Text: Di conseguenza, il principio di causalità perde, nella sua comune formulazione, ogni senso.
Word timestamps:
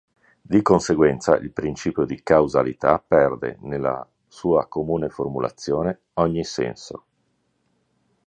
Di 0.41 0.63
conseguenza, 0.63 1.35
il 1.37 1.51
principio 1.51 2.05
di 2.05 2.23
causalità 2.23 2.97
perde, 2.97 3.57
nella 3.61 4.03
sua 4.27 4.65
comune 4.65 5.09
formulazione, 5.09 6.05
ogni 6.15 6.43
senso. 6.43 7.05